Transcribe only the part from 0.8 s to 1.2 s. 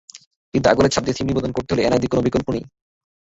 ছাপ দিয়ে